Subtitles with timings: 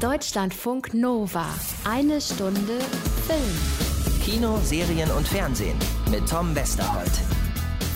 [0.00, 1.44] Deutschlandfunk Nova.
[1.84, 2.78] Eine Stunde
[3.26, 4.22] Film.
[4.24, 5.76] Kino, Serien und Fernsehen
[6.10, 7.10] mit Tom Westerholt.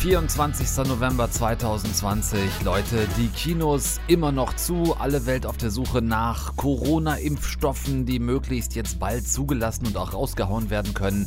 [0.00, 0.86] 24.
[0.86, 2.62] November 2020.
[2.62, 4.94] Leute, die Kinos immer noch zu.
[4.98, 10.68] Alle Welt auf der Suche nach Corona-Impfstoffen, die möglichst jetzt bald zugelassen und auch rausgehauen
[10.68, 11.26] werden können.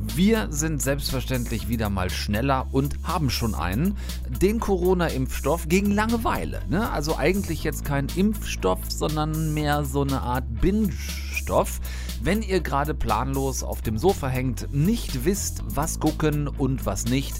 [0.00, 3.96] Wir sind selbstverständlich wieder mal schneller und haben schon einen.
[4.40, 6.62] Den Corona-Impfstoff gegen Langeweile.
[6.68, 6.90] Ne?
[6.90, 11.80] Also eigentlich jetzt kein Impfstoff, sondern mehr so eine Art Binge-Stoff.
[12.22, 17.34] Wenn ihr gerade planlos auf dem Sofa hängt, nicht wisst, was gucken und was nicht,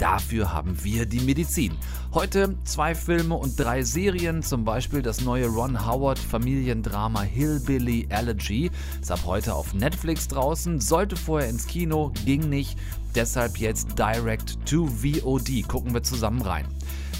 [0.00, 1.76] Dafür haben wir die Medizin.
[2.12, 8.68] Heute zwei Filme und drei Serien, zum Beispiel das neue Ron Howard Familiendrama Hillbilly Allergy.
[9.00, 12.76] Ist ab heute auf Netflix draußen, sollte vorher ins Kino, ging nicht.
[13.14, 15.68] Deshalb jetzt Direct to VOD.
[15.68, 16.66] Gucken wir zusammen rein.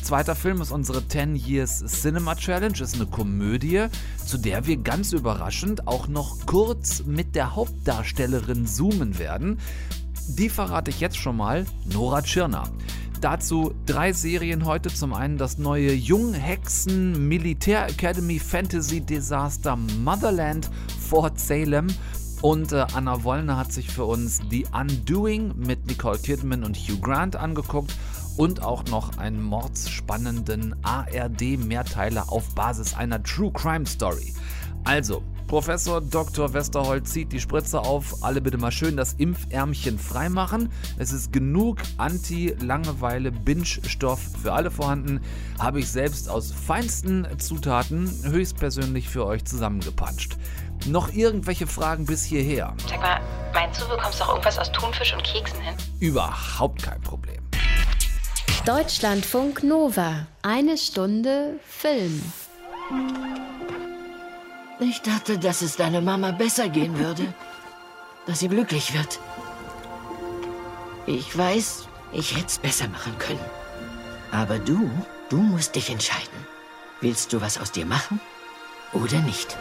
[0.03, 3.87] Zweiter Film ist unsere 10 Years Cinema Challenge, ist eine Komödie,
[4.27, 9.61] zu der wir ganz überraschend auch noch kurz mit der Hauptdarstellerin zoomen werden.
[10.27, 12.65] Die verrate ich jetzt schon mal, Nora Tschirner.
[13.21, 14.89] Dazu drei Serien heute.
[14.89, 21.89] Zum einen das neue Junghexen Militär Academy Fantasy Desaster Motherland Fort Salem.
[22.41, 26.99] Und äh, Anna Wollner hat sich für uns The Undoing mit Nicole Kidman und Hugh
[27.03, 27.95] Grant angeguckt
[28.39, 34.33] und auch noch einen mordsspannenden ARD-Mehrteiler auf Basis einer True Crime Story.
[34.85, 36.55] Also, Professor Dr.
[36.55, 38.23] Westerholt zieht die Spritze auf.
[38.23, 40.71] Alle bitte mal schön das Impfärmchen freimachen.
[40.97, 45.21] Es ist genug Anti-Langeweile-Binge-Stoff für alle vorhanden.
[45.59, 50.37] Habe ich selbst aus feinsten Zutaten höchstpersönlich für euch zusammengepanscht.
[50.87, 52.77] Noch irgendwelche Fragen bis hierher?
[52.89, 53.21] Sag mal,
[53.53, 55.75] meinst du, bekommst du auch irgendwas aus Thunfisch und Keksen hin?
[55.99, 57.43] Überhaupt kein Problem.
[58.65, 60.29] Deutschlandfunk Nova.
[60.43, 62.23] Eine Stunde Film.
[64.81, 67.35] Ich dachte, dass es deiner Mama besser gehen würde.
[68.27, 69.21] Dass sie glücklich wird.
[71.07, 73.45] Ich weiß, ich hätte es besser machen können.
[74.31, 74.91] Aber du,
[75.29, 76.47] du musst dich entscheiden.
[77.03, 78.21] Willst du was aus dir machen
[78.93, 79.57] oder nicht?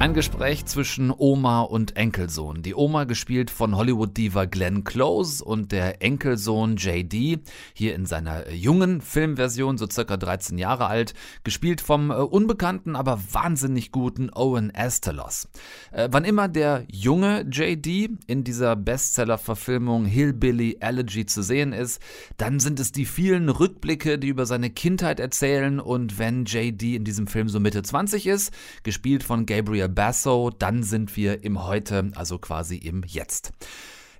[0.00, 2.62] Ein Gespräch zwischen Oma und Enkelsohn.
[2.62, 7.40] Die Oma gespielt von Hollywood-Diva Glenn Close und der Enkelsohn JD,
[7.74, 11.12] hier in seiner jungen Filmversion, so circa 13 Jahre alt,
[11.44, 15.50] gespielt vom äh, unbekannten, aber wahnsinnig guten Owen Astelos.
[15.92, 22.00] Äh, wann immer der junge JD in dieser Bestseller-Verfilmung Hillbilly Allergy zu sehen ist,
[22.38, 27.04] dann sind es die vielen Rückblicke, die über seine Kindheit erzählen und wenn JD in
[27.04, 32.10] diesem Film so Mitte 20 ist, gespielt von Gabriel Basso, dann sind wir im Heute,
[32.14, 33.52] also quasi im Jetzt.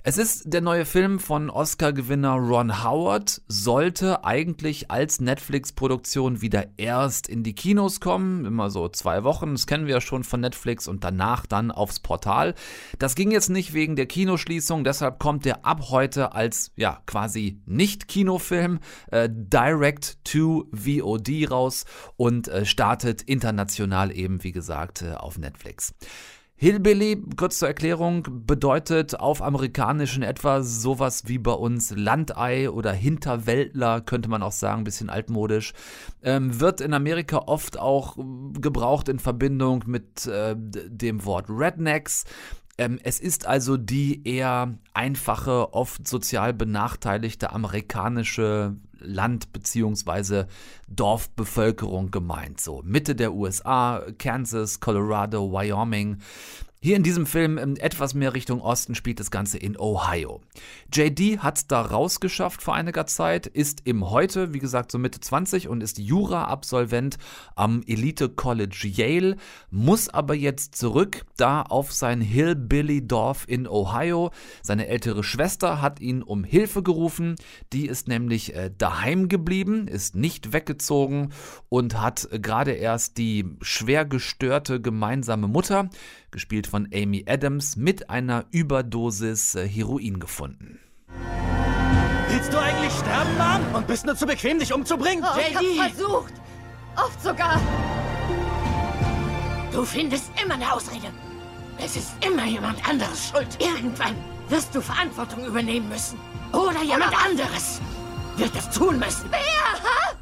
[0.03, 7.29] Es ist der neue Film von Oscar-Gewinner Ron Howard, sollte eigentlich als Netflix-Produktion wieder erst
[7.29, 10.89] in die Kinos kommen, immer so zwei Wochen, das kennen wir ja schon von Netflix
[10.89, 12.55] und danach dann aufs Portal.
[12.99, 17.61] Das ging jetzt nicht wegen der Kinoschließung, deshalb kommt der ab heute als ja quasi
[17.67, 18.81] Nicht-Kinofilm
[19.11, 21.85] äh, direct to VOD raus
[22.17, 25.93] und äh, startet international eben wie gesagt äh, auf Netflix.
[26.63, 32.93] Hillbilly, kurz zur Erklärung, bedeutet auf amerikanisch in etwa sowas wie bei uns Landei oder
[32.93, 35.73] Hinterwäldler, könnte man auch sagen, ein bisschen altmodisch.
[36.23, 38.19] Ähm, wird in Amerika oft auch
[38.61, 42.25] gebraucht in Verbindung mit äh, dem Wort Rednecks.
[42.77, 50.45] Ähm, es ist also die eher einfache, oft sozial benachteiligte amerikanische Land- bzw.
[50.89, 52.61] Dorfbevölkerung gemeint.
[52.61, 56.19] So Mitte der USA, Kansas, Colorado, Wyoming.
[56.83, 60.41] Hier in diesem Film ähm, etwas mehr Richtung Osten spielt das Ganze in Ohio.
[60.91, 65.21] JD hat es da rausgeschafft vor einiger Zeit, ist im Heute, wie gesagt, so Mitte
[65.21, 67.19] 20 und ist Jura-Absolvent
[67.55, 69.37] am Elite College Yale,
[69.71, 74.31] muss aber jetzt zurück da auf sein Hillbilly-Dorf in Ohio.
[74.63, 77.37] Seine ältere Schwester hat ihn um Hilfe gerufen,
[77.75, 81.35] die ist nämlich äh, daheim geblieben, ist nicht weggezogen
[81.69, 85.91] und hat äh, gerade erst die schwer gestörte gemeinsame Mutter
[86.31, 90.81] gespielt von Amy Adams, mit einer Überdosis äh, Heroin gefunden.
[92.29, 93.75] Willst du eigentlich sterben, Mom?
[93.75, 95.25] Und bist nur zu bequem, dich umzubringen?
[95.25, 96.33] Oh, ich hab's versucht.
[96.97, 97.61] Oft sogar.
[99.73, 101.09] Du findest immer eine Ausrede.
[101.79, 103.49] Es ist immer jemand anderes schuld.
[103.59, 104.15] Irgendwann
[104.49, 106.19] wirst du Verantwortung übernehmen müssen.
[106.53, 107.81] Oder jemand anderes
[108.37, 109.31] wird es tun müssen.
[109.31, 109.39] Wer?
[109.41, 110.17] Ha?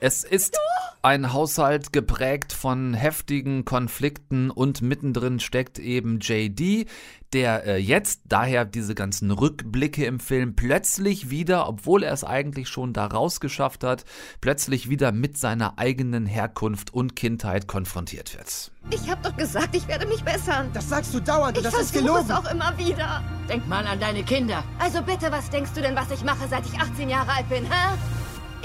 [0.00, 0.58] Es ist
[1.02, 6.86] Ein Haushalt geprägt von heftigen Konflikten und mittendrin steckt eben JD,
[7.34, 12.68] der äh, jetzt daher diese ganzen Rückblicke im Film plötzlich wieder, obwohl er es eigentlich
[12.68, 14.04] schon da rausgeschafft hat,
[14.40, 18.72] plötzlich wieder mit seiner eigenen Herkunft und Kindheit konfrontiert wird.
[18.90, 20.70] Ich hab doch gesagt, ich werde mich bessern.
[20.72, 22.32] Das sagst du dauernd und Ich das ist versuche es gelogen.
[22.46, 23.22] auch immer wieder.
[23.48, 24.64] Denk mal an deine Kinder.
[24.78, 27.64] Also bitte, was denkst du denn, was ich mache, seit ich 18 Jahre alt bin,
[27.64, 27.98] hä?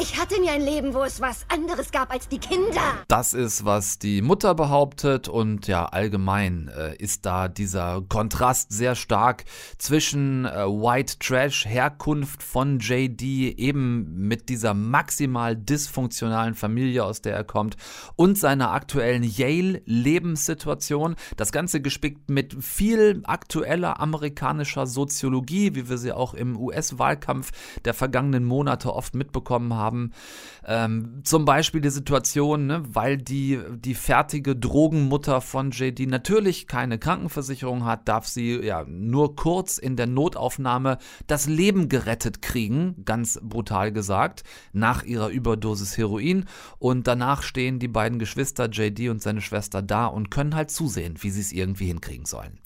[0.01, 2.81] Ich hatte nie ein Leben, wo es was anderes gab als die Kinder.
[3.10, 8.96] Das ist, was die Mutter behauptet und ja, allgemein äh, ist da dieser Kontrast sehr
[8.96, 9.44] stark
[9.78, 13.22] zwischen äh, White Trash, Herkunft von JD,
[13.60, 17.75] eben mit dieser maximal dysfunktionalen Familie, aus der er kommt,
[18.16, 21.18] und seiner aktuellen Yale-Lebenssituation.
[21.36, 27.52] Das Ganze gespickt mit viel aktueller amerikanischer Soziologie, wie wir sie auch im US-Wahlkampf
[27.84, 29.88] der vergangenen Monate oft mitbekommen haben.
[30.65, 37.00] Ähm, zum Beispiel die Situation, ne, weil die, die fertige Drogenmutter von JD natürlich keine
[37.00, 40.97] Krankenversicherung hat, darf sie ja nur kurz in der Notaufnahme
[41.27, 44.44] das Leben gerettet kriegen, ganz brutal gesagt,
[44.74, 46.45] nach ihrer Überdosis Heroin.
[46.77, 51.15] Und danach stehen die beiden Geschwister, JD und seine Schwester, da und können halt zusehen,
[51.21, 52.59] wie sie es irgendwie hinkriegen sollen.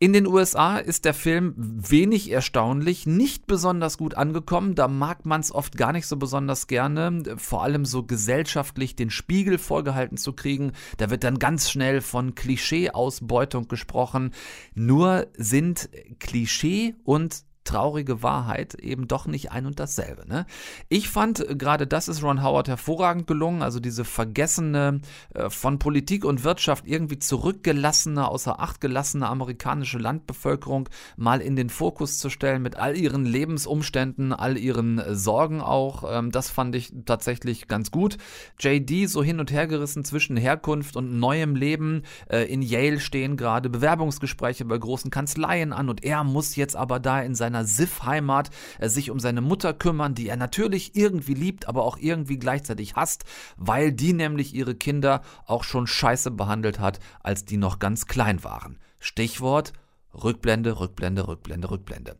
[0.00, 4.76] In den USA ist der Film wenig erstaunlich, nicht besonders gut angekommen.
[4.76, 9.10] Da mag man es oft gar nicht so besonders gerne, vor allem so gesellschaftlich den
[9.10, 10.70] Spiegel vorgehalten zu kriegen.
[10.98, 14.34] Da wird dann ganz schnell von Klischee-Ausbeutung gesprochen.
[14.76, 15.90] Nur sind
[16.20, 20.26] Klischee und traurige Wahrheit eben doch nicht ein und dasselbe.
[20.26, 20.46] Ne?
[20.88, 25.00] Ich fand, äh, gerade das ist Ron Howard hervorragend gelungen, also diese vergessene,
[25.34, 31.68] äh, von Politik und Wirtschaft irgendwie zurückgelassene, außer Acht gelassene amerikanische Landbevölkerung mal in den
[31.68, 36.04] Fokus zu stellen mit all ihren Lebensumständen, all ihren äh, Sorgen auch.
[36.10, 38.16] Ähm, das fand ich tatsächlich ganz gut.
[38.58, 42.02] JD so hin und her gerissen zwischen Herkunft und neuem Leben.
[42.28, 47.20] In Yale stehen gerade Bewerbungsgespräche bei großen Kanzleien an und er muss jetzt aber da
[47.20, 51.84] in seiner Siff-Heimat äh, sich um seine Mutter kümmern, die er natürlich irgendwie liebt, aber
[51.84, 53.24] auch irgendwie gleichzeitig hasst,
[53.56, 58.44] weil die nämlich ihre Kinder auch schon scheiße behandelt hat, als die noch ganz klein
[58.44, 58.78] waren.
[58.98, 59.72] Stichwort
[60.14, 62.16] Rückblende, Rückblende, Rückblende, Rückblende.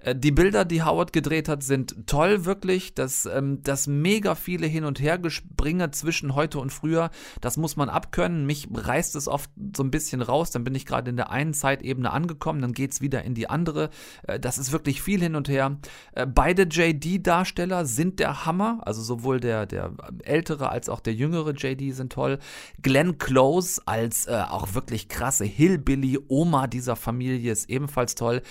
[0.00, 2.94] Äh, Die Bilder, die Howard gedreht hat, sind toll, wirklich.
[2.94, 7.10] Das, ähm, das mega viele Hin- und Hergespringe zwischen heute und früher,
[7.40, 8.46] das muss man abkönnen.
[8.46, 10.50] Mich reißt es oft so ein bisschen raus.
[10.50, 13.90] Dann bin ich gerade in der einen Zeitebene angekommen, dann geht's wieder in die andere.
[14.26, 15.78] Äh, Das ist wirklich viel hin und her.
[16.12, 18.80] Äh, Beide JD-Darsteller sind der Hammer.
[18.82, 19.92] Also sowohl der, der
[20.24, 22.38] ältere als auch der jüngere JD sind toll.
[22.82, 28.42] Glenn Close als äh, auch wirklich krasse Hillbilly-Oma dieser Familie ist ebenfalls toll.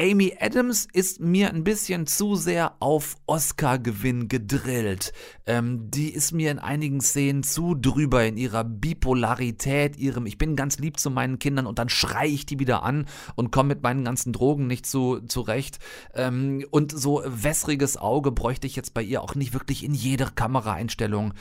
[0.00, 5.12] Amy Adams ist mir ein bisschen zu sehr auf Oscar-Gewinn gedrillt.
[5.46, 10.56] Ähm, die ist mir in einigen Szenen zu drüber in ihrer Bipolarität, ihrem Ich bin
[10.56, 13.06] ganz lieb zu meinen Kindern und dann schrei ich die wieder an
[13.36, 15.78] und komme mit meinen ganzen Drogen nicht zu, zurecht.
[16.12, 20.28] Ähm, und so wässriges Auge bräuchte ich jetzt bei ihr auch nicht wirklich in jeder
[20.28, 21.34] Kameraeinstellung.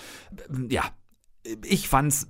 [0.52, 0.84] Ähm, Ja,
[1.66, 2.28] ich fand's,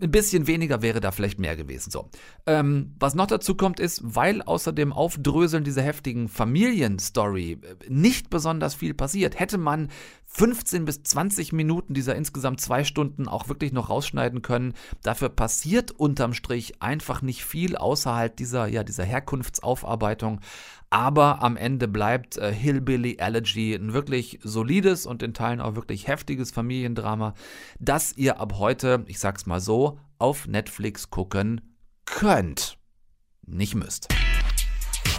[0.00, 1.90] ein bisschen weniger wäre da vielleicht mehr gewesen.
[1.90, 2.10] So.
[2.46, 8.74] Ähm, was noch dazu kommt, ist, weil außer dem Aufdröseln dieser heftigen Familienstory nicht besonders
[8.74, 9.88] viel passiert, hätte man
[10.26, 14.74] 15 bis 20 Minuten dieser insgesamt zwei Stunden auch wirklich noch rausschneiden können.
[15.02, 20.40] Dafür passiert unterm Strich einfach nicht viel außerhalb dieser, ja, dieser Herkunftsaufarbeitung.
[20.92, 26.06] Aber am Ende bleibt äh, Hillbilly Elegy ein wirklich solides und in Teilen auch wirklich
[26.06, 27.32] heftiges Familiendrama,
[27.80, 31.62] das ihr ab heute, ich sag's mal so, auf Netflix gucken
[32.04, 32.76] könnt.
[33.46, 34.08] Nicht müsst.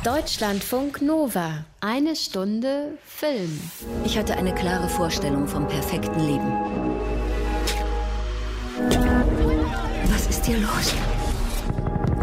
[0.04, 1.66] Deutschlandfunk Nova.
[1.82, 3.60] Eine Stunde Film.
[4.06, 6.54] Ich hatte eine klare Vorstellung vom perfekten Leben.
[10.12, 10.94] Was ist hier los?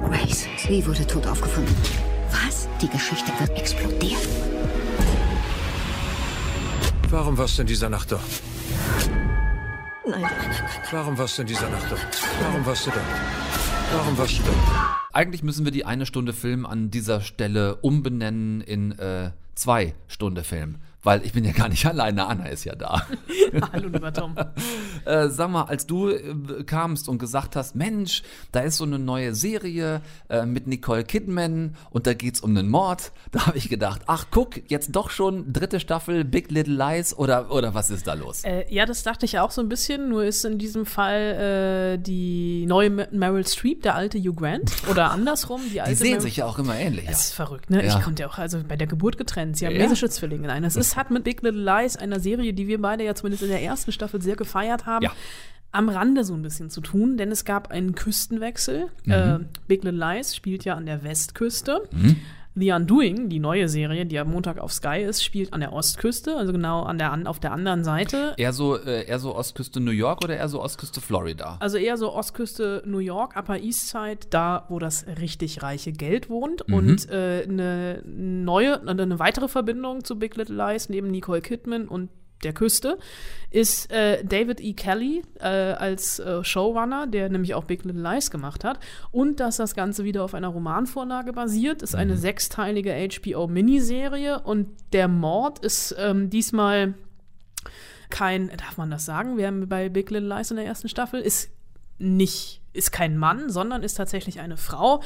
[0.09, 1.75] Grace, sie wurde tot aufgefunden.
[2.81, 4.23] Die Geschichte wird explodieren.
[7.11, 8.23] Warum warst du in dieser Nacht dort?
[10.07, 10.25] Nein.
[10.91, 12.23] Warum warst du in dieser Nacht dort?
[12.41, 13.05] Warum warst du dort?
[13.93, 14.57] Warum warst du dort?
[15.13, 20.43] Eigentlich müssen wir die eine Stunde Film an dieser Stelle umbenennen in äh, zwei Stunde
[20.43, 20.79] Film.
[21.03, 23.07] Weil ich bin ja gar nicht alleine, Anna ist ja da.
[23.73, 24.35] Hallo, lieber Tom.
[25.07, 28.99] Äh, sag mal, als du äh, kamst und gesagt hast, Mensch, da ist so eine
[28.99, 33.71] neue Serie äh, mit Nicole Kidman und da geht's um einen Mord, da habe ich
[33.71, 38.07] gedacht, ach guck, jetzt doch schon dritte Staffel Big Little Lies oder, oder was ist
[38.07, 38.45] da los?
[38.45, 41.99] Äh, ja, das dachte ich auch so ein bisschen, nur ist in diesem Fall äh,
[41.99, 46.21] die neue Meryl Streep der alte Hugh Grant oder andersrum, die alte Die sehen Meryl-
[46.21, 47.07] sich ja auch immer ähnlich.
[47.07, 47.85] Das ist verrückt, ne?
[47.87, 47.97] Ja.
[47.99, 49.89] Ich konnte ja auch, also bei der Geburt getrennt, sie haben Ja.
[49.95, 50.47] Zwillinge.
[50.49, 53.15] Nein, das ist es hat mit Big Little Lies, einer Serie, die wir beide ja
[53.15, 55.13] zumindest in der ersten Staffel sehr gefeiert haben, Ja.
[55.73, 58.89] am Rande so ein bisschen zu tun, denn es gab einen Küstenwechsel.
[59.05, 59.13] Mhm.
[59.13, 61.89] Äh, Big Little Lies spielt ja an der Westküste.
[62.55, 66.37] The Undoing, die neue Serie, die am Montag auf Sky ist, spielt an der Ostküste,
[66.37, 68.35] also genau an der, an, auf der anderen Seite.
[68.37, 71.57] Eher so, äh, eher so Ostküste New York oder eher so Ostküste Florida?
[71.61, 76.29] Also eher so Ostküste New York, Upper East Side, da wo das richtig reiche Geld
[76.29, 76.63] wohnt.
[76.63, 82.11] Und äh, eine neue, eine weitere Verbindung zu Big Little Lies neben Nicole Kidman und
[82.43, 82.99] der Küste
[83.51, 84.73] ist äh, David E.
[84.75, 88.79] Kelly äh, als äh, Showrunner, der nämlich auch Big Little Lies gemacht hat.
[89.11, 94.41] Und dass das Ganze wieder auf einer Romanvorlage basiert, ist eine sechsteilige HBO-Miniserie.
[94.41, 96.95] Und der Mord ist ähm, diesmal
[98.09, 99.37] kein, darf man das sagen?
[99.37, 101.51] Wir haben bei Big Little Lies in der ersten Staffel, ist
[101.99, 105.03] nicht, ist kein Mann, sondern ist tatsächlich eine Frau.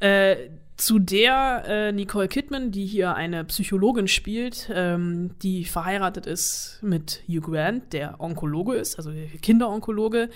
[0.00, 0.36] Äh,
[0.76, 7.22] zu der äh, Nicole Kidman, die hier eine Psychologin spielt, ähm, die verheiratet ist mit
[7.28, 10.30] Hugh Grant, der Onkologe ist, also der Kinderonkologe.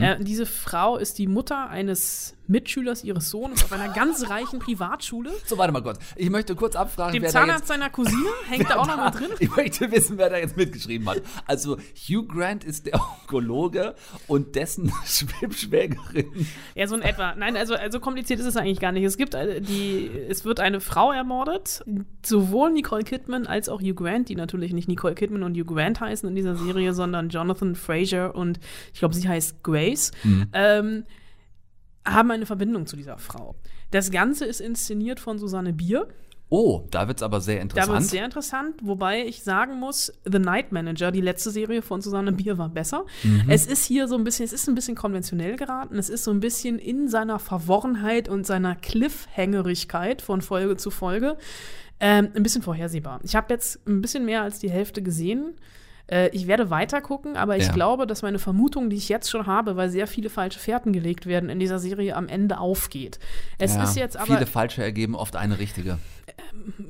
[0.00, 5.30] Äh, diese Frau ist die Mutter eines Mitschülers ihres Sohnes auf einer ganz reichen Privatschule.
[5.46, 5.98] So, warte mal kurz.
[6.16, 8.96] Ich möchte kurz abfragen, Dem wer da Zahnarzt jetzt, seiner Cousine hängt da auch noch
[8.96, 9.28] mal drin.
[9.40, 11.22] Ich möchte wissen, wer da jetzt mitgeschrieben hat.
[11.46, 13.94] Also Hugh Grant ist der Onkologe
[14.26, 16.46] und dessen Schwibschwägerin.
[16.74, 17.34] Ja, so in etwa.
[17.34, 19.04] Nein, also, also kompliziert ist es eigentlich gar nicht.
[19.04, 21.84] Es gibt äh, die, es wird eine Frau ermordet.
[22.24, 26.00] Sowohl Nicole Kidman als auch Hugh Grant, die natürlich nicht Nicole Kidman und Hugh Grant
[26.00, 28.60] heißen in dieser Serie, sondern Jonathan Fraser und
[28.92, 30.12] ich glaube, sie heißt Grace,
[30.52, 31.04] ähm,
[32.04, 33.54] haben eine Verbindung zu dieser Frau.
[33.90, 36.08] Das Ganze ist inszeniert von Susanne Bier.
[36.50, 38.04] Oh, da wird's aber sehr Da wird interessant.
[38.04, 42.32] es sehr interessant, wobei ich sagen muss, The Night Manager, die letzte Serie von Susanne
[42.32, 43.06] Bier, war besser.
[43.22, 43.44] Mhm.
[43.48, 45.98] Es ist hier so ein bisschen, es ist ein bisschen konventionell geraten.
[45.98, 51.36] Es ist so ein bisschen in seiner Verworrenheit und seiner Cliffhangerigkeit von Folge zu Folge
[52.00, 53.20] ähm, ein bisschen vorhersehbar.
[53.22, 55.54] Ich habe jetzt ein bisschen mehr als die Hälfte gesehen.
[56.06, 57.72] Äh, ich werde weiter gucken, aber ich Ja.
[57.72, 61.26] glaube, dass meine Vermutung, die ich jetzt schon habe, weil sehr viele falsche Fährten gelegt
[61.26, 63.18] werden in dieser Serie, am Ende aufgeht.
[63.58, 65.98] Es ja, ist jetzt aber viele falsche ergeben oft eine richtige.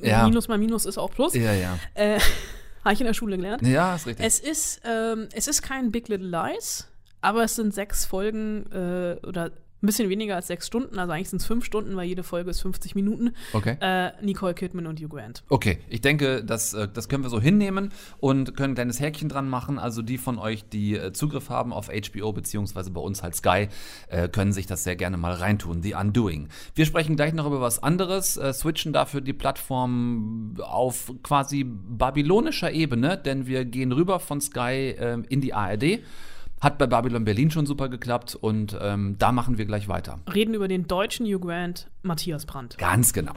[0.02, 0.24] ja.
[0.26, 1.34] Minus mal Minus ist auch Plus.
[1.34, 1.78] ja, ja.
[1.94, 2.18] Äh,
[2.84, 3.62] Habe ich in der Schule gelernt.
[3.66, 4.26] Ja, ist richtig.
[4.26, 6.86] Es ist, ähm, es ist kein Big Little Lies,
[7.22, 9.52] aber es sind sechs Folgen äh, oder
[9.84, 10.98] ein bisschen weniger als sechs Stunden.
[10.98, 13.34] Also eigentlich sind es fünf Stunden, weil jede Folge ist 50 Minuten.
[13.52, 13.76] Okay.
[13.80, 15.44] Äh, Nicole Kidman und Hugh Grant.
[15.48, 19.28] Okay, ich denke, das, äh, das können wir so hinnehmen und können ein kleines Häkchen
[19.28, 19.78] dran machen.
[19.78, 23.68] Also die von euch, die äh, Zugriff haben auf HBO beziehungsweise bei uns halt Sky,
[24.08, 25.82] äh, können sich das sehr gerne mal reintun.
[25.82, 26.48] The Undoing.
[26.74, 32.72] Wir sprechen gleich noch über was anderes, äh, switchen dafür die Plattform auf quasi babylonischer
[32.72, 36.00] Ebene, denn wir gehen rüber von Sky ähm, in die ARD.
[36.60, 40.20] Hat bei Babylon Berlin schon super geklappt und ähm, da machen wir gleich weiter.
[40.32, 42.78] Reden über den deutschen Hugh Grant, Matthias Brandt.
[42.78, 43.34] Ganz genau.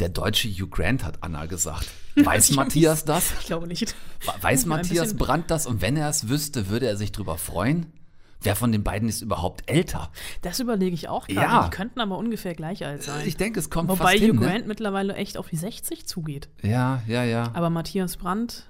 [0.00, 1.86] Der deutsche Hugh Grant hat Anna gesagt.
[2.16, 3.32] Weiß Matthias das?
[3.40, 3.94] Ich glaube nicht.
[4.40, 5.66] Weiß Matthias Brandt das?
[5.66, 7.86] Und wenn er es wüsste, würde er sich drüber freuen?
[8.44, 10.10] Wer von den beiden ist überhaupt älter?
[10.42, 11.46] Das überlege ich auch gerade.
[11.46, 11.64] Ja.
[11.64, 13.26] Die könnten aber ungefähr gleich alt sein.
[13.26, 14.46] Ich denke, es kommt Wobei fast Hugh hin, ne?
[14.46, 16.50] Grant mittlerweile echt auf die 60 zugeht.
[16.62, 17.50] Ja, ja, ja.
[17.54, 18.66] Aber Matthias Brandt,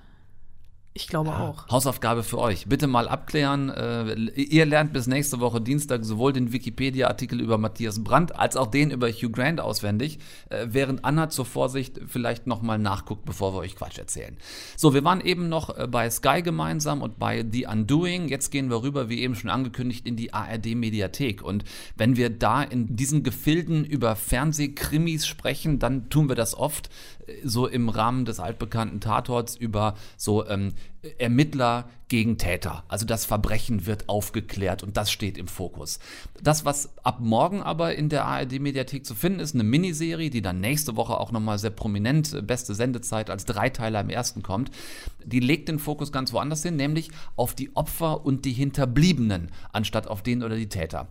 [0.97, 1.67] ich glaube auch.
[1.69, 2.67] Hausaufgabe für euch.
[2.69, 3.69] Bitte mal abklären.
[3.69, 8.69] Äh, ihr lernt bis nächste Woche Dienstag sowohl den Wikipedia-Artikel über Matthias Brandt als auch
[8.69, 10.21] den über Hugh Grant auswendig,
[10.51, 14.37] äh, während Anna zur Vorsicht vielleicht nochmal nachguckt, bevor wir euch Quatsch erzählen.
[14.77, 18.29] So, wir waren eben noch äh, bei Sky gemeinsam und bei The Undoing.
[18.29, 21.43] Jetzt gehen wir rüber, wie eben schon angekündigt, in die ARD-Mediathek.
[21.43, 21.65] Und
[21.97, 26.89] wenn wir da in diesen Gefilden über Fernsehkrimis sprechen, dann tun wir das oft
[27.43, 30.73] so im Rahmen des altbekannten Tatorts über so ähm,
[31.19, 32.85] Ermittler gegen Täter.
[32.89, 35.99] Also das Verbrechen wird aufgeklärt und das steht im Fokus.
[36.43, 40.61] Das, was ab morgen aber in der ARD-Mediathek zu finden ist, eine Miniserie, die dann
[40.61, 44.71] nächste Woche auch nochmal sehr prominent, äh, beste Sendezeit als Dreiteiler im ersten kommt,
[45.25, 50.07] die legt den Fokus ganz woanders hin, nämlich auf die Opfer und die Hinterbliebenen, anstatt
[50.07, 51.09] auf den oder die Täter.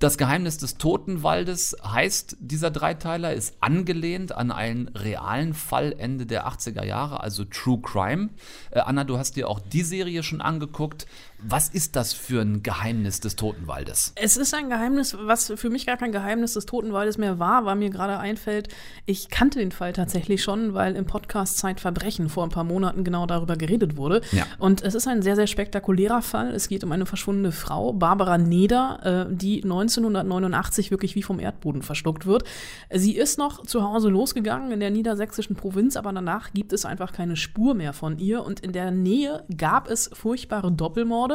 [0.00, 6.48] Das Geheimnis des Totenwaldes heißt, dieser Dreiteiler ist angelehnt an einen realen Fall Ende der
[6.48, 8.30] 80er Jahre, also True Crime.
[8.70, 11.06] Äh, Anna, du hast dir auch die Serie schon angeguckt.
[11.42, 14.12] Was ist das für ein Geheimnis des Totenwaldes?
[14.16, 17.76] Es ist ein Geheimnis, was für mich gar kein Geheimnis des Totenwaldes mehr war, weil
[17.76, 18.68] mir gerade einfällt,
[19.06, 23.26] ich kannte den Fall tatsächlich schon, weil im Podcast Zeitverbrechen vor ein paar Monaten genau
[23.26, 24.20] darüber geredet wurde.
[24.32, 24.44] Ja.
[24.58, 26.54] Und es ist ein sehr, sehr spektakulärer Fall.
[26.54, 31.82] Es geht um eine verschwundene Frau, Barbara Neder, äh, die 1989 wirklich wie vom Erdboden
[31.82, 32.44] verschluckt wird.
[32.92, 37.12] Sie ist noch zu Hause losgegangen in der niedersächsischen Provinz, aber danach gibt es einfach
[37.12, 38.44] keine Spur mehr von ihr.
[38.44, 41.29] Und in der Nähe gab es furchtbare Doppelmorde.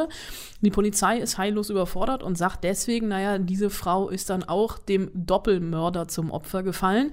[0.60, 5.10] Die Polizei ist heillos überfordert und sagt deswegen, naja, diese Frau ist dann auch dem
[5.14, 7.12] Doppelmörder zum Opfer gefallen.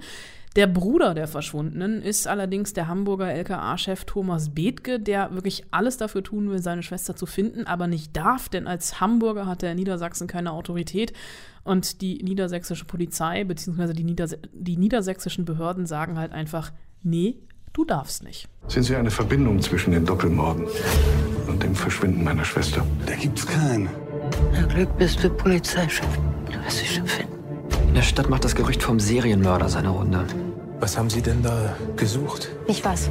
[0.56, 6.22] Der Bruder der Verschwundenen ist allerdings der Hamburger LKA-Chef Thomas Bethke, der wirklich alles dafür
[6.22, 9.78] tun will, seine Schwester zu finden, aber nicht darf, denn als Hamburger hat er in
[9.78, 11.12] Niedersachsen keine Autorität.
[11.64, 13.94] Und die niedersächsische Polizei bzw.
[13.94, 16.72] Die, Nieders die niedersächsischen Behörden sagen halt einfach,
[17.02, 17.38] nee,
[17.74, 18.48] du darfst nicht.
[18.68, 20.66] Sind Sie eine Verbindung zwischen den Doppelmorden
[21.46, 22.86] und dem Verschwinden meiner Schwester?
[23.04, 23.90] Da gibt's keinen.
[24.52, 26.06] Na Glück bist du Polizeichef.
[26.50, 27.34] Du wirst sie schon finden.
[27.88, 30.24] In der Stadt macht das Gerücht vom Serienmörder seine Runde.
[30.80, 32.48] Was haben Sie denn da gesucht?
[32.66, 33.10] Ich was.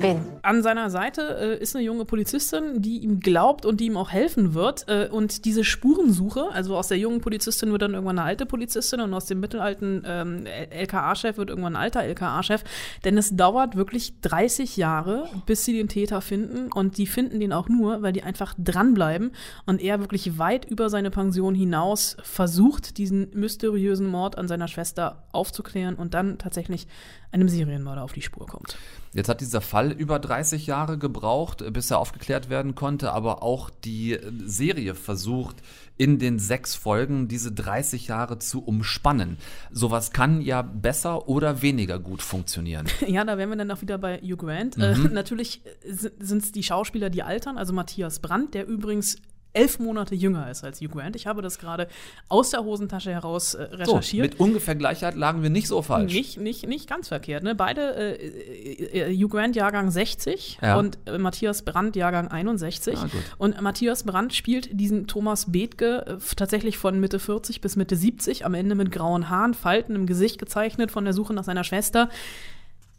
[0.00, 0.20] Wen?
[0.42, 4.10] An seiner Seite äh, ist eine junge Polizistin, die ihm glaubt und die ihm auch
[4.10, 4.88] helfen wird.
[4.88, 9.00] Äh, und diese Spurensuche, also aus der jungen Polizistin wird dann irgendwann eine alte Polizistin
[9.00, 12.64] und aus dem mittelalten ähm, LKA-Chef wird irgendwann ein alter LKA-Chef.
[13.04, 16.70] Denn es dauert wirklich 30 Jahre, bis sie den Täter finden.
[16.72, 19.32] Und die finden den auch nur, weil die einfach dranbleiben
[19.66, 25.24] und er wirklich weit über seine Pension hinaus versucht, diesen mysteriösen Mord an seiner Schwester
[25.32, 26.86] aufzuklären und dann tatsächlich
[27.30, 28.76] einem Serienmörder auf die Spur kommt.
[29.14, 33.68] Jetzt hat dieser Fall über 30 Jahre gebraucht, bis er aufgeklärt werden konnte, aber auch
[33.68, 35.56] die Serie versucht,
[35.98, 39.36] in den sechs Folgen diese 30 Jahre zu umspannen.
[39.70, 42.86] Sowas kann ja besser oder weniger gut funktionieren.
[43.12, 44.78] Ja, da wären wir dann auch wieder bei Hugh Grant.
[44.78, 44.82] Mhm.
[44.82, 47.58] Äh, natürlich sind es die Schauspieler, die altern.
[47.58, 49.18] Also Matthias Brandt, der übrigens
[49.52, 51.16] elf Monate jünger ist als Hugh Grant.
[51.16, 51.88] Ich habe das gerade
[52.28, 54.32] aus der Hosentasche heraus äh, recherchiert.
[54.32, 56.12] So, mit ungefähr Gleichheit lagen wir nicht so falsch.
[56.12, 57.42] Nicht, nicht, nicht ganz verkehrt.
[57.42, 57.54] Ne?
[57.54, 60.78] Beide, äh, äh, Hugh Grant Jahrgang 60 Ja.
[60.78, 62.96] und äh, Matthias Brandt Jahrgang 61.
[62.98, 67.96] Ah, und Matthias Brandt spielt diesen Thomas Bethke äh, tatsächlich von Mitte 40 bis Mitte
[67.96, 71.64] 70, am Ende mit grauen Haaren, Falten im Gesicht gezeichnet von der Suche nach seiner
[71.64, 72.08] Schwester.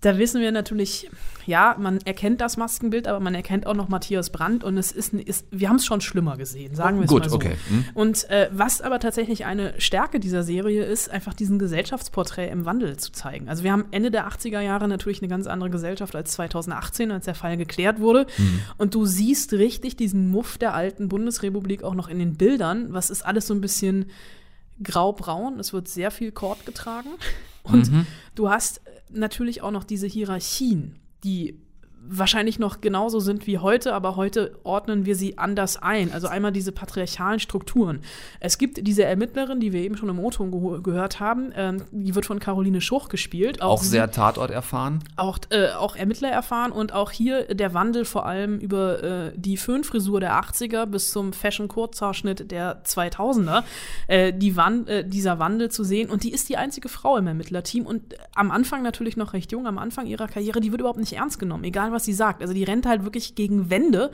[0.03, 1.09] Da wissen wir natürlich,
[1.45, 5.13] ja, man erkennt das Maskenbild, aber man erkennt auch noch Matthias Brandt und es ist,
[5.13, 7.35] ist wir haben es schon schlimmer gesehen, sagen wir es Gut, mal so.
[7.37, 7.55] okay.
[7.69, 7.85] Hm.
[7.93, 12.97] Und äh, was aber tatsächlich eine Stärke dieser Serie ist, einfach diesen Gesellschaftsporträt im Wandel
[12.97, 13.47] zu zeigen.
[13.47, 17.23] Also wir haben Ende der 80er Jahre natürlich eine ganz andere Gesellschaft als 2018, als
[17.23, 18.27] der Fall geklärt wurde.
[18.77, 22.91] Und du siehst richtig diesen Muff der alten Bundesrepublik auch noch in den Bildern.
[22.91, 24.07] Was ist alles so ein bisschen
[24.83, 25.61] grau-braun?
[25.61, 27.09] Es wird sehr viel Kord getragen.
[27.63, 27.89] Und
[28.35, 28.81] du hast
[29.11, 31.59] natürlich auch noch diese Hierarchien, die
[32.05, 36.11] wahrscheinlich noch genauso sind wie heute, aber heute ordnen wir sie anders ein.
[36.11, 38.01] Also einmal diese patriarchalen Strukturen.
[38.39, 42.13] Es gibt diese Ermittlerin, die wir eben schon im O-Ton geho- gehört haben, ähm, die
[42.13, 43.61] wird von Caroline Schuch gespielt.
[43.61, 44.99] Auch sie- sehr Tatort erfahren.
[45.15, 49.55] auch, äh, auch Ermittler erfahren und auch hier der Wandel vor allem über äh, die
[49.57, 53.63] Föhnfrisur der 80er bis zum Fashion-Kurzhaarschnitt der 2000er,
[54.07, 56.09] äh, die Wan äh, dieser Wandel zu sehen.
[56.09, 59.67] Und die ist die einzige Frau im Ermittlerteam und am Anfang natürlich noch recht jung,
[59.67, 62.41] am Anfang ihrer Karriere, die wird überhaupt nicht ernst genommen, egal was sie sagt.
[62.41, 64.11] Also die rennt halt wirklich gegen Wände,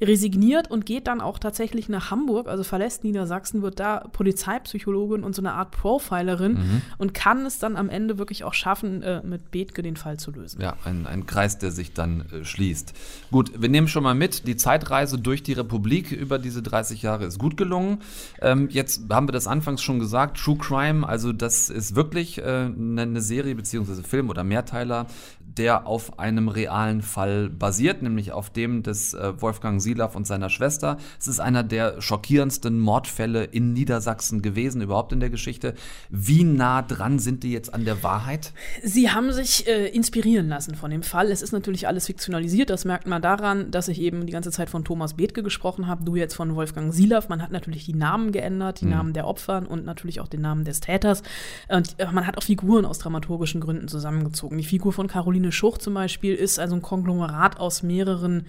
[0.00, 5.34] resigniert und geht dann auch tatsächlich nach Hamburg, also verlässt Niedersachsen, wird da Polizeipsychologin und
[5.34, 6.82] so eine Art Profilerin Mhm.
[6.98, 10.30] und kann es dann am Ende wirklich auch schaffen, äh, mit Bethke den Fall zu
[10.30, 10.60] lösen.
[10.60, 12.92] Ja, ein, ein Kreis, der sich dann äh, schließt.
[13.30, 17.24] Gut, wir nehmen schon mal mit, die Zeitreise durch die Republik über diese 30 Jahre
[17.24, 17.98] ist gut gelungen.
[18.40, 22.42] Ähm, jetzt haben wir das anfangs schon gesagt, True Crime, also das ist wirklich äh,
[22.42, 25.06] eine eine Serie beziehungsweise Film oder Mehrteiler,
[25.40, 30.50] der auf einem realen Fall basiert, nämlich auf dem des äh, Wolfgang Silaff und seiner
[30.50, 30.96] Schwester.
[31.20, 35.74] Es ist einer der schockierendsten Mordfälle in Niedersachsen gewesen, überhaupt in der Geschichte.
[36.10, 38.52] Wie nah dran sind die jetzt an der Wahrheit?
[38.82, 41.30] Sie haben sich äh, inspirieren lassen von dem Fall.
[41.30, 42.68] Es ist natürlich alles fiktionalisiert.
[42.70, 46.04] Das merkt man daran, dass ich eben die ganze Zeit von Thomas Bethke gesprochen habe,
[46.04, 47.28] du jetzt von Wolfgang Silaff.
[47.28, 48.90] Man hat natürlich die Namen geändert, die Mhm.
[48.90, 51.22] Namen der Opfer und natürlich auch den Namen des Täters.
[51.68, 54.58] Und äh, man hat auch Figuren aus dramaturgischen Gründen zusammengezogen.
[54.58, 58.46] Die Figur von Caroline Schuch zum Beispiel ist also ein Konglomerat aus mehreren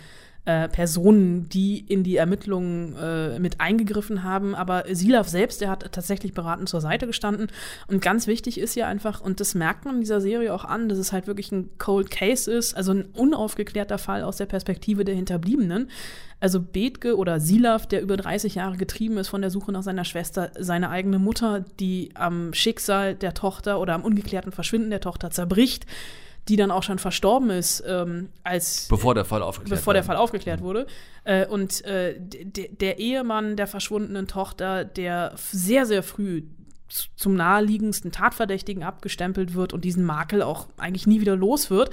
[0.48, 4.56] äh, Personen, die in die Ermittlungen äh, mit eingegriffen haben.
[4.56, 7.48] Aber Silaf selbst, der hat tatsächlich beratend zur Seite gestanden.
[7.88, 10.88] Und ganz wichtig ist ja einfach, und das merkt man in dieser Serie auch an,
[10.88, 15.04] dass es halt wirklich ein Cold Case ist, also ein unaufgeklärter Fall aus der Perspektive
[15.04, 15.90] der Hinterbliebenen.
[16.40, 20.06] Also Bethke oder Silaf, der über 30 Jahre getrieben ist von der Suche nach seiner
[20.06, 25.30] Schwester, seine eigene Mutter, die am Schicksal der Tochter oder am ungeklärten Verschwinden der Tochter
[25.30, 25.86] zerbricht,
[26.48, 30.08] die dann auch schon verstorben ist, ähm, als Bevor der Fall aufgeklärt bevor der wurde.
[30.08, 30.88] Fall aufgeklärt wurde.
[31.24, 36.44] Äh, und äh, der Ehemann der verschwundenen Tochter, der sehr, sehr früh
[37.16, 41.90] zum naheliegendsten Tatverdächtigen abgestempelt wird und diesen Makel auch eigentlich nie wieder los wird.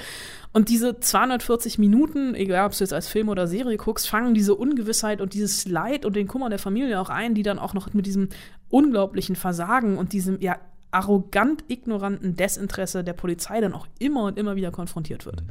[0.53, 4.55] Und diese 240 Minuten, egal ob du jetzt als Film oder Serie guckst, fangen diese
[4.55, 7.93] Ungewissheit und dieses Leid und den Kummer der Familie auch ein, die dann auch noch
[7.93, 8.29] mit diesem
[8.69, 10.59] unglaublichen Versagen und diesem, ja,
[10.95, 15.43] arrogant ignoranten Desinteresse der Polizei dann auch immer und immer wieder konfrontiert wird.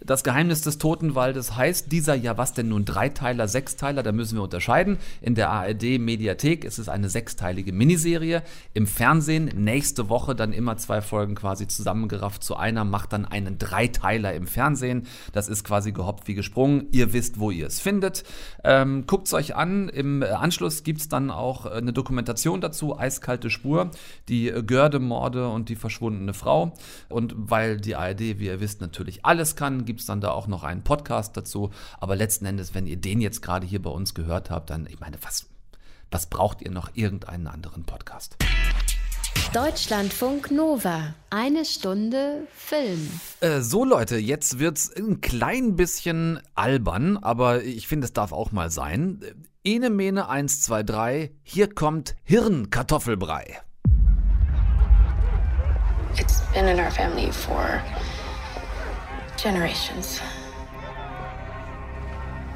[0.00, 4.42] Das Geheimnis des Totenwaldes heißt dieser ja was denn nun Dreiteiler, Sechsteiler, da müssen wir
[4.42, 4.96] unterscheiden.
[5.20, 8.42] In der ARD Mediathek ist es eine sechsteilige Miniserie.
[8.72, 13.58] Im Fernsehen nächste Woche dann immer zwei Folgen quasi zusammengerafft zu einer, macht dann einen
[13.58, 15.06] Dreiteiler im Fernsehen.
[15.32, 16.86] Das ist quasi gehoppt wie gesprungen.
[16.90, 18.24] Ihr wisst, wo ihr es findet.
[18.64, 19.90] Ähm, Guckt es euch an.
[19.90, 23.90] Im Anschluss gibt es dann auch eine Dokumentation dazu, Eiskalte Spur,
[24.30, 26.72] die Gör Mördemorde und die verschwundene Frau.
[27.08, 30.46] Und weil die ARD, wie ihr wisst, natürlich alles kann, gibt es dann da auch
[30.46, 31.70] noch einen Podcast dazu.
[31.98, 35.00] Aber letzten Endes, wenn ihr den jetzt gerade hier bei uns gehört habt, dann, ich
[35.00, 35.46] meine, was,
[36.10, 38.36] was braucht ihr noch irgendeinen anderen Podcast?
[39.52, 41.14] Deutschlandfunk Nova.
[41.30, 43.10] Eine Stunde Film.
[43.40, 48.52] Äh, so Leute, jetzt wird's ein klein bisschen albern, aber ich finde, es darf auch
[48.52, 49.20] mal sein.
[49.64, 53.65] Ene Mene 1, 2, 3, hier kommt Hirnkartoffelbrei.
[56.56, 57.82] It's been in our family for
[59.36, 60.22] generations.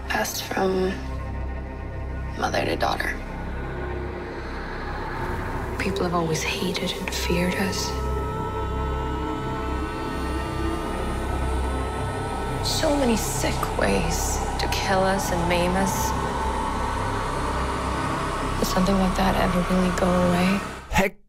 [0.09, 0.91] Passed from
[2.39, 3.15] mother to daughter.
[5.79, 7.89] People have always hated and feared us.
[12.67, 16.09] So many sick ways to kill us and maim us.
[18.59, 20.61] Will something like that ever really go away?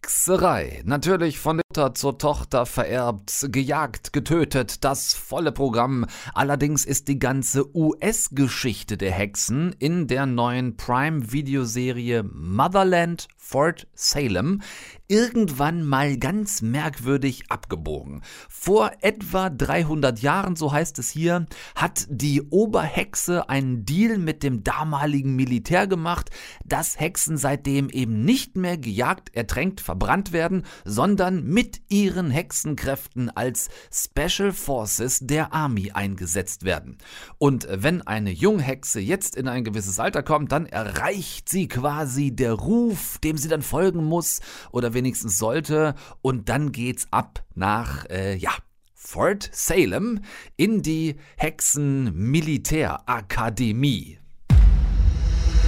[0.03, 0.81] Hexerei.
[0.83, 6.07] Natürlich von Mutter zur Tochter vererbt, gejagt, getötet, das volle Programm.
[6.33, 14.61] Allerdings ist die ganze US-Geschichte der Hexen in der neuen Prime-Videoserie Motherland Fort Salem
[15.07, 18.21] irgendwann mal ganz merkwürdig abgebogen.
[18.47, 24.63] Vor etwa 300 Jahren, so heißt es hier, hat die Oberhexe einen Deal mit dem
[24.63, 26.29] damaligen Militär gemacht,
[26.63, 33.67] dass Hexen seitdem eben nicht mehr gejagt, ertränkt, verbrannt werden, sondern mit ihren Hexenkräften als
[33.91, 36.97] Special Forces der Army eingesetzt werden.
[37.37, 42.53] Und wenn eine Junghexe jetzt in ein gewisses Alter kommt, dann erreicht sie quasi der
[42.53, 44.39] Ruf, dem sie dann folgen muss
[44.71, 45.95] oder wenigstens sollte.
[46.21, 48.51] Und dann geht's ab nach, äh, ja,
[48.93, 50.21] Fort Salem
[50.55, 54.19] in die Hexen-Militärakademie.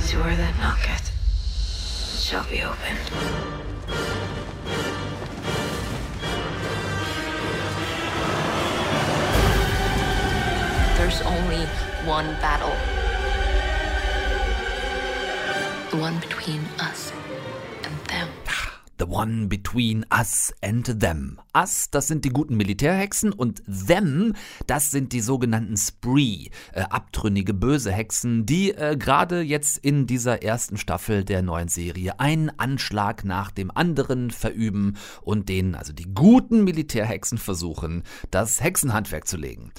[0.05, 1.12] The door that knocketh
[2.23, 3.62] shall be opened.
[10.97, 11.65] There's only
[12.05, 12.75] one battle.
[15.91, 17.11] The one between us.
[18.99, 21.39] The one between us and them.
[21.56, 24.34] Us, das sind die guten Militärhexen und them,
[24.67, 30.43] das sind die sogenannten Spree, äh, abtrünnige böse Hexen, die äh, gerade jetzt in dieser
[30.43, 36.13] ersten Staffel der neuen Serie einen Anschlag nach dem anderen verüben und denen, also die
[36.13, 39.71] guten Militärhexen versuchen, das Hexenhandwerk zu legen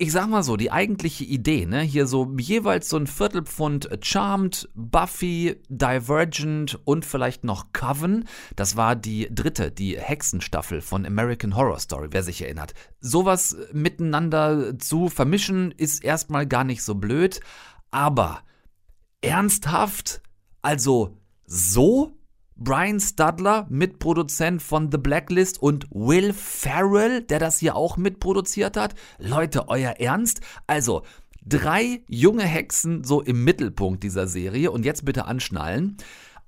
[0.00, 4.68] ich sag mal so, die eigentliche Idee, ne, hier so jeweils so ein Viertelpfund Charmed,
[4.74, 11.80] Buffy, Divergent und vielleicht noch Coven, das war die dritte, die Hexenstaffel von American Horror
[11.80, 12.74] Story, wer sich erinnert.
[13.00, 17.40] Sowas miteinander zu vermischen ist erstmal gar nicht so blöd,
[17.90, 18.42] aber
[19.20, 20.22] ernsthaft?
[20.62, 22.17] Also so?
[22.60, 28.96] Brian Studler, Mitproduzent von The Blacklist und Will Ferrell, der das hier auch mitproduziert hat.
[29.18, 30.40] Leute, euer Ernst?
[30.66, 31.04] Also,
[31.46, 35.98] drei junge Hexen so im Mittelpunkt dieser Serie und jetzt bitte anschnallen.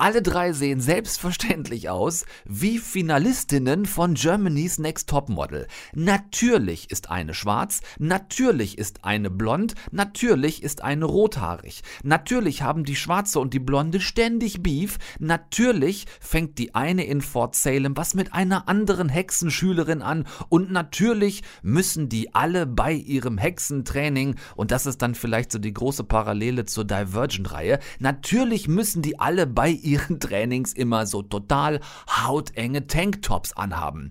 [0.00, 5.66] Alle drei sehen selbstverständlich aus wie Finalistinnen von Germany's Next Topmodel.
[5.92, 11.82] Natürlich ist eine schwarz, natürlich ist eine blond, natürlich ist eine rothaarig.
[12.02, 14.96] Natürlich haben die schwarze und die blonde ständig Beef.
[15.18, 21.42] Natürlich fängt die eine in Fort Salem was mit einer anderen Hexenschülerin an und natürlich
[21.60, 26.64] müssen die alle bei ihrem Hexentraining und das ist dann vielleicht so die große Parallele
[26.64, 27.80] zur Divergent-Reihe.
[27.98, 34.10] Natürlich müssen die alle bei ihren Trainings immer so total hautenge Tanktops anhaben.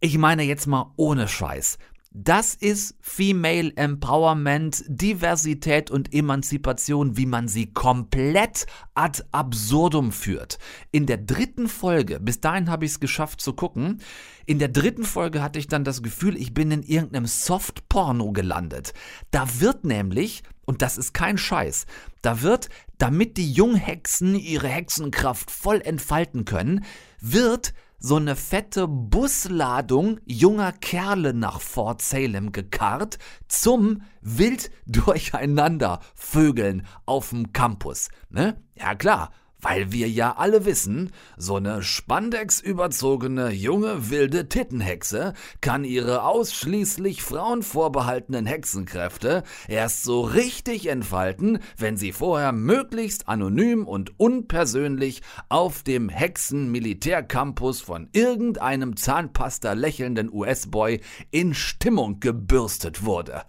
[0.00, 1.78] Ich meine jetzt mal ohne Scheiß.
[2.12, 10.58] Das ist Female Empowerment, Diversität und Emanzipation, wie man sie komplett ad absurdum führt.
[10.90, 14.00] In der dritten Folge, bis dahin habe ich es geschafft zu gucken,
[14.44, 18.92] in der dritten Folge hatte ich dann das Gefühl, ich bin in irgendeinem Soft-Porno gelandet.
[19.30, 21.84] Da wird nämlich, und das ist kein Scheiß,
[22.22, 26.84] da wird, damit die Junghexen ihre Hexenkraft voll entfalten können,
[27.20, 36.86] wird so eine fette Busladung junger Kerle nach Fort Salem gekarrt zum wild durcheinander Vögeln
[37.04, 38.08] auf dem Campus.
[38.28, 38.62] Ne?
[38.76, 46.22] Ja klar, Weil wir ja alle wissen, so eine Spandex-überzogene junge wilde Tittenhexe kann ihre
[46.24, 55.22] ausschließlich Frauen vorbehaltenen Hexenkräfte erst so richtig entfalten, wenn sie vorher möglichst anonym und unpersönlich
[55.48, 63.42] auf dem Hexen-Militärcampus von irgendeinem Zahnpasta lächelnden US-Boy in Stimmung gebürstet wurde.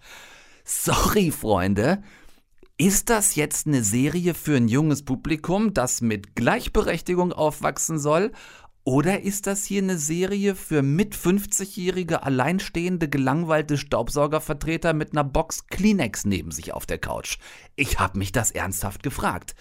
[0.64, 2.02] Sorry, Freunde,
[2.78, 8.32] ist das jetzt eine Serie für ein junges Publikum, das mit Gleichberechtigung aufwachsen soll?
[8.84, 15.68] Oder ist das hier eine Serie für mit 50-jährige, alleinstehende, gelangweilte Staubsaugervertreter mit einer Box
[15.68, 17.38] Kleenex neben sich auf der Couch?
[17.76, 19.54] Ich habe mich das ernsthaft gefragt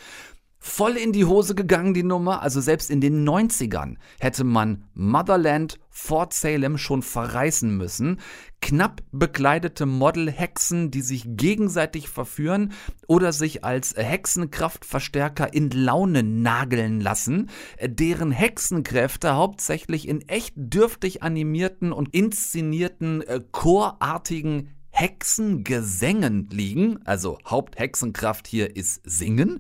[0.64, 2.44] voll in die Hose gegangen, die Nummer.
[2.44, 8.20] Also selbst in den 90ern hätte man Motherland Fort Salem schon verreißen müssen.
[8.62, 12.74] Knapp bekleidete Model-Hexen, die sich gegenseitig verführen
[13.08, 17.50] oder sich als Hexenkraftverstärker in Laune nageln lassen,
[17.84, 27.00] deren Hexenkräfte hauptsächlich in echt dürftig animierten und inszenierten äh, chorartigen Hexengesängen liegen.
[27.06, 29.60] Also Haupthexenkraft hier ist Singen.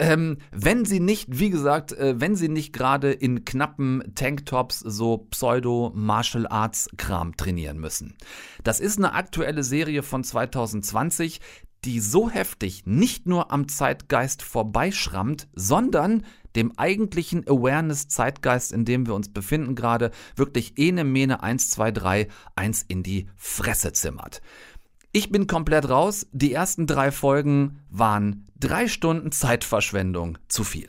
[0.00, 5.26] Ähm, wenn sie nicht, wie gesagt, äh, wenn sie nicht gerade in knappen Tanktops so
[5.30, 8.16] Pseudo-Martial Arts-Kram trainieren müssen.
[8.64, 11.40] Das ist eine aktuelle Serie von 2020,
[11.84, 16.24] die so heftig nicht nur am Zeitgeist vorbeischrammt, sondern
[16.56, 22.28] dem eigentlichen Awareness-Zeitgeist, in dem wir uns befinden, gerade wirklich ene Mene 1, 2, 3,
[22.56, 24.40] 1 in die Fresse zimmert.
[25.12, 26.28] Ich bin komplett raus.
[26.30, 30.88] Die ersten drei Folgen waren drei Stunden Zeitverschwendung zu viel.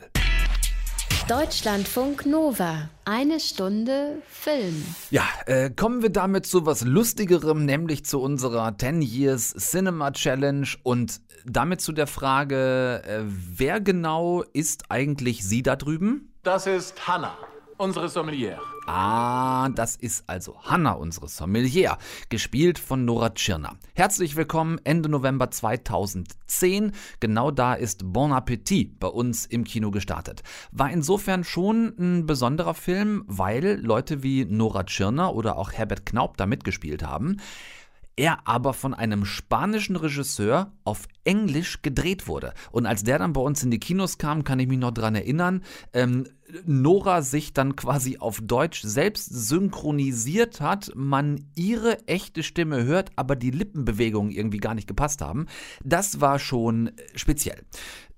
[1.28, 2.88] Deutschlandfunk Nova.
[3.04, 4.84] Eine Stunde Film.
[5.10, 10.68] Ja, äh, kommen wir damit zu was Lustigerem, nämlich zu unserer 10 Years Cinema Challenge
[10.84, 16.32] und damit zu der Frage, äh, wer genau ist eigentlich sie da drüben?
[16.44, 17.36] Das ist Hannah,
[17.76, 18.60] unsere Sommelier.
[18.86, 21.98] Ah, das ist also Hannah, unsere Sommelier,
[22.30, 23.76] gespielt von Nora Tschirner.
[23.94, 26.90] Herzlich willkommen Ende November 2010.
[27.20, 30.42] Genau da ist Bon Appetit bei uns im Kino gestartet.
[30.72, 36.36] War insofern schon ein besonderer Film, weil Leute wie Nora Tschirner oder auch Herbert Knaub
[36.36, 37.36] da mitgespielt haben
[38.16, 42.52] er aber von einem spanischen Regisseur auf Englisch gedreht wurde.
[42.70, 45.14] Und als der dann bei uns in die Kinos kam, kann ich mich noch dran
[45.14, 46.26] erinnern, ähm,
[46.66, 53.36] Nora sich dann quasi auf Deutsch selbst synchronisiert hat, man ihre echte Stimme hört, aber
[53.36, 55.46] die Lippenbewegungen irgendwie gar nicht gepasst haben.
[55.82, 57.62] Das war schon speziell.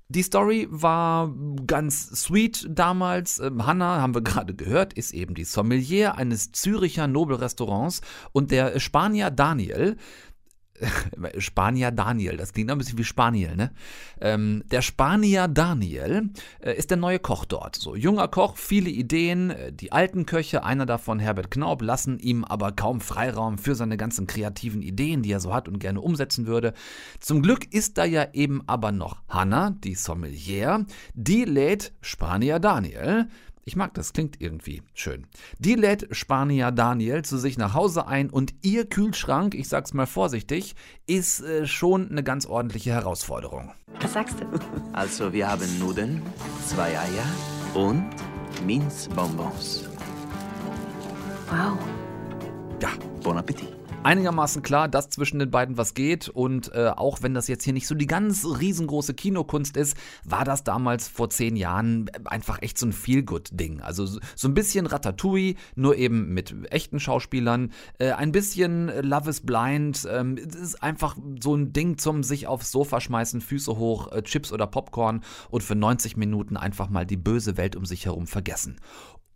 [0.09, 1.35] Die Story war
[1.67, 3.39] ganz sweet damals.
[3.39, 8.79] Ähm, Hannah, haben wir gerade gehört, ist eben die Sommelier eines Züricher Nobelrestaurants und der
[8.81, 9.97] Spanier Daniel,
[11.39, 13.73] Spanier Daniel, das klingt ein bisschen wie Spaniel, ne?
[14.21, 17.77] Ähm, der Spanier Daniel äh, ist der neue Koch dort.
[17.77, 19.51] So, junger Koch, viele Ideen.
[19.51, 23.97] Äh, die alten Köche, einer davon Herbert Knaub, lassen ihm aber kaum Freiraum für seine
[23.97, 26.75] ganzen kreativen Ideen, die er so hat und gerne umsetzen würde.
[27.21, 33.29] Zum Glück ist da ja eben aber noch Hanna, die Sommelier, die lädt Spanier Daniel
[33.65, 35.27] ich mag das, klingt irgendwie schön.
[35.59, 40.07] Die lädt Spanier Daniel zu sich nach Hause ein und ihr Kühlschrank, ich sag's mal
[40.07, 40.75] vorsichtig,
[41.07, 43.73] ist äh, schon eine ganz ordentliche Herausforderung.
[44.01, 44.45] Was sagst du?
[44.93, 46.23] Also, wir haben Nudeln,
[46.67, 47.27] zwei Eier
[47.75, 48.09] und
[48.65, 49.89] Minzbonbons.
[51.51, 51.79] Wow.
[52.81, 52.91] Ja,
[53.23, 56.29] bon Appetit einigermaßen klar, dass zwischen den beiden was geht.
[56.29, 60.45] Und äh, auch wenn das jetzt hier nicht so die ganz riesengroße Kinokunst ist, war
[60.45, 63.81] das damals vor zehn Jahren einfach echt so ein Feel-Good-Ding.
[63.81, 67.73] Also so ein bisschen Ratatouille, nur eben mit echten Schauspielern.
[67.99, 70.07] Äh, ein bisschen Love is Blind.
[70.11, 74.23] Ähm, es ist einfach so ein Ding zum sich aufs Sofa schmeißen, Füße hoch, äh,
[74.23, 78.27] Chips oder Popcorn und für 90 Minuten einfach mal die böse Welt um sich herum
[78.27, 78.81] vergessen.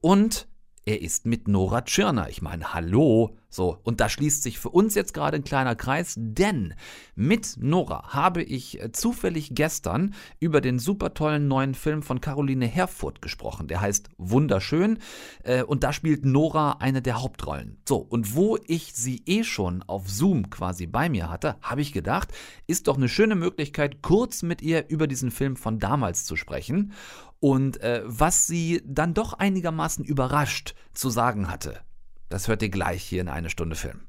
[0.01, 0.49] Und
[0.89, 2.31] er ist mit Nora Tschirner.
[2.31, 3.37] Ich meine, hallo.
[3.51, 6.75] So, und da schließt sich für uns jetzt gerade ein kleiner Kreis, denn
[7.15, 12.67] mit Nora habe ich äh, zufällig gestern über den super tollen neuen Film von Caroline
[12.67, 13.69] Herfurth gesprochen.
[13.69, 14.99] Der heißt Wunderschön
[15.45, 17.79] äh, und da spielt Nora eine der Hauptrollen.
[17.89, 21.93] So, und wo ich sie eh schon auf Zoom quasi bei mir hatte, habe ich
[21.93, 22.33] gedacht,
[22.67, 26.93] ist doch eine schöne Möglichkeit, kurz mit ihr über diesen Film von damals zu sprechen
[27.41, 31.81] und äh, was sie dann doch einigermaßen überrascht zu sagen hatte.
[32.29, 34.01] Das hört ihr gleich hier in eine Stunde Film.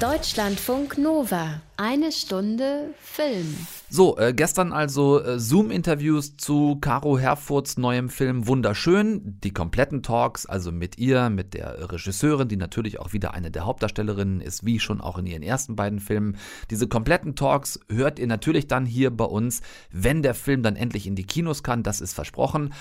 [0.00, 1.62] Deutschlandfunk Nova.
[1.78, 3.54] Eine Stunde Film.
[3.88, 9.38] So, äh, gestern also äh, Zoom-Interviews zu Caro Herfurts neuem Film Wunderschön.
[9.42, 13.64] Die kompletten Talks, also mit ihr, mit der Regisseurin, die natürlich auch wieder eine der
[13.64, 16.36] Hauptdarstellerinnen ist, wie schon auch in ihren ersten beiden Filmen.
[16.70, 21.06] Diese kompletten Talks hört ihr natürlich dann hier bei uns, wenn der Film dann endlich
[21.06, 22.74] in die Kinos kann, das ist versprochen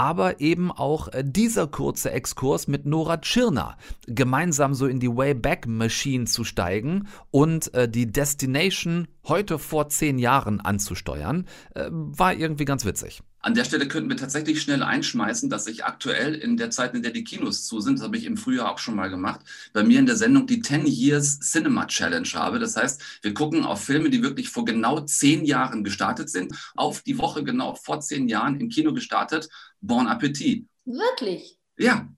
[0.00, 5.66] aber eben auch äh, dieser kurze Exkurs mit Nora Tschirner, gemeinsam so in die Wayback
[5.66, 12.64] Machine zu steigen und äh, die Destination heute vor zehn Jahren anzusteuern, äh, war irgendwie
[12.64, 13.20] ganz witzig.
[13.42, 17.02] An der Stelle könnten wir tatsächlich schnell einschmeißen, dass ich aktuell in der Zeit, in
[17.02, 19.40] der die Kinos zu sind, das habe ich im Frühjahr auch schon mal gemacht,
[19.72, 22.58] bei mir in der Sendung die 10 Years Cinema Challenge habe.
[22.58, 27.00] Das heißt, wir gucken auf Filme, die wirklich vor genau zehn Jahren gestartet sind, auf
[27.00, 29.48] die Woche genau vor zehn Jahren im Kino gestartet.
[29.80, 30.66] Bon Appetit.
[30.84, 31.58] Wirklich?
[31.78, 32.08] Ja.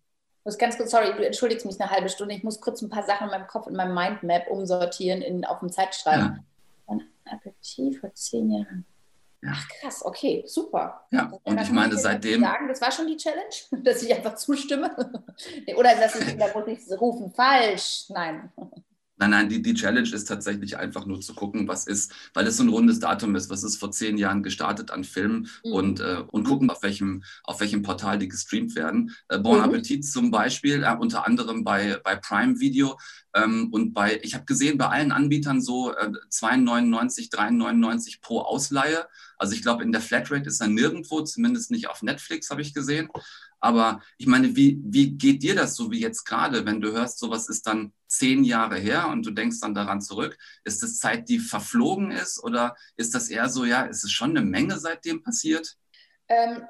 [0.40, 2.34] Ich muss ganz kurz, sorry, du entschuldigst mich eine halbe Stunde.
[2.34, 5.60] Ich muss kurz ein paar Sachen in meinem Kopf, in meinem Mindmap umsortieren in, auf
[5.60, 6.24] dem Zeitschreiben.
[6.24, 6.44] Ja.
[6.86, 8.84] Bon Appetit vor zehn Jahren.
[9.44, 11.04] Ach krass, okay, super.
[11.10, 12.42] Ja, und ich meine, seitdem.
[12.42, 14.94] Sagen, das war schon die Challenge, dass ich einfach zustimme.
[15.76, 18.04] Oder dass ich, da muss ich rufen, falsch.
[18.08, 18.52] Nein.
[19.22, 22.56] Nein, nein, die, die Challenge ist tatsächlich einfach nur zu gucken, was ist, weil es
[22.56, 25.72] so ein rundes Datum ist, was ist vor zehn Jahren gestartet an Filmen mhm.
[25.72, 29.14] und, äh, und gucken, auf welchem, auf welchem Portal die gestreamt werden.
[29.28, 29.62] Äh, bon mhm.
[29.62, 32.98] Appetit zum Beispiel, äh, unter anderem bei, bei Prime Video
[33.32, 39.06] ähm, und bei, ich habe gesehen, bei allen Anbietern so äh, 2,99, 3,99 pro Ausleihe.
[39.38, 42.74] Also ich glaube, in der Flatrate ist er nirgendwo, zumindest nicht auf Netflix, habe ich
[42.74, 43.08] gesehen.
[43.60, 47.20] Aber ich meine, wie, wie geht dir das so wie jetzt gerade, wenn du hörst,
[47.20, 50.36] sowas ist dann zehn Jahre her und du denkst dann daran zurück?
[50.64, 54.30] Ist das Zeit, die verflogen ist oder ist das eher so, ja, ist es schon
[54.30, 55.76] eine Menge seitdem passiert?
[56.28, 56.62] Ähm,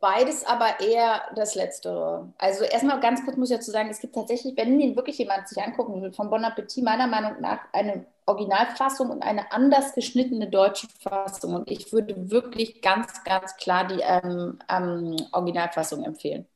[0.00, 2.32] beides aber eher das Letztere.
[2.38, 5.46] Also erstmal ganz kurz muss ich dazu sagen, es gibt tatsächlich, wenn den wirklich jemand
[5.48, 10.48] sich angucken will, von Bon Appetit meiner Meinung nach eine Originalfassung und eine anders geschnittene
[10.48, 11.54] deutsche Fassung.
[11.54, 16.46] Und ich würde wirklich ganz, ganz klar die ähm, ähm, Originalfassung empfehlen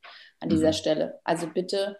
[0.40, 0.74] an dieser mhm.
[0.74, 1.20] Stelle.
[1.24, 1.98] Also bitte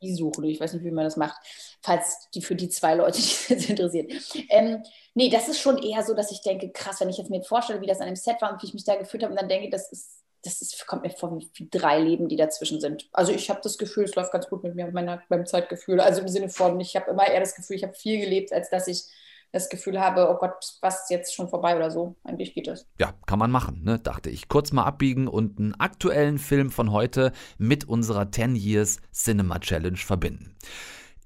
[0.00, 0.44] die suchen.
[0.44, 1.36] Ich weiß nicht, wie man das macht,
[1.82, 4.12] falls die für die zwei Leute, die das interessiert.
[4.48, 4.82] Ähm,
[5.14, 7.80] nee, das ist schon eher so, dass ich denke, krass, wenn ich jetzt mir vorstelle,
[7.80, 9.48] wie das an dem Set war und wie ich mich da gefühlt habe, und dann
[9.48, 13.08] denke, das ist das ist, kommt mir vor wie drei Leben, die dazwischen sind.
[13.12, 16.00] Also ich habe das Gefühl, es läuft ganz gut mit mir meiner, meinem Zeitgefühl.
[16.00, 18.70] Also im Sinne von, ich habe immer eher das Gefühl, ich habe viel gelebt, als
[18.70, 19.04] dass ich
[19.52, 22.16] das Gefühl habe, oh Gott, was ist jetzt schon vorbei oder so.
[22.24, 22.86] Eigentlich geht das.
[22.98, 23.98] Ja, kann man machen, ne?
[23.98, 24.48] dachte ich.
[24.48, 29.96] Kurz mal abbiegen und einen aktuellen Film von heute mit unserer 10 Years Cinema Challenge
[29.96, 30.56] verbinden.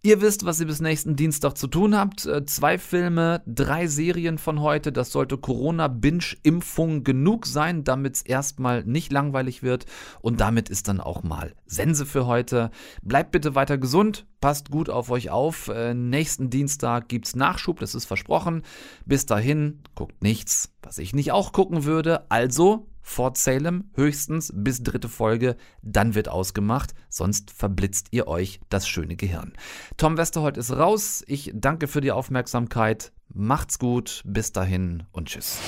[0.04, 2.26] Ihr wisst, was ihr bis nächsten Dienstag zu tun habt.
[2.26, 4.90] Äh, zwei Filme, drei Serien von heute.
[4.90, 9.86] Das sollte Corona-Binge-Impfung genug sein, damit es erstmal nicht langweilig wird.
[10.20, 12.72] Und damit ist dann auch mal Sense für heute.
[13.02, 15.68] Bleibt bitte weiter gesund, passt gut auf euch auf.
[15.68, 18.62] Äh, nächsten Dienstag gibt's Nachschub, das ist versprochen.
[19.06, 22.28] Bis dahin, guckt nichts, was ich nicht auch gucken würde.
[22.28, 28.88] Also Fort Salem, höchstens bis dritte Folge, dann wird ausgemacht, sonst verblitzt ihr euch das
[28.88, 29.52] schöne Gehirn.
[29.96, 35.58] Tom Westerholt ist raus, ich danke für die Aufmerksamkeit, macht's gut, bis dahin und tschüss.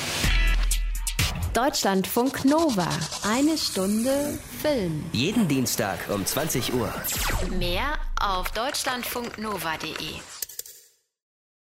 [1.52, 2.88] Deutschlandfunk Nova,
[3.22, 5.04] eine Stunde Film.
[5.12, 6.92] Jeden Dienstag um 20 Uhr.
[7.58, 10.43] Mehr auf deutschlandfunknova.de.